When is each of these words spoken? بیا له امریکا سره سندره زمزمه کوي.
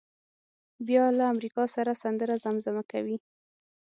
بیا 0.87 1.03
له 1.17 1.23
امریکا 1.33 1.63
سره 1.75 1.91
سندره 2.03 2.35
زمزمه 2.43 2.83
کوي. 2.91 3.17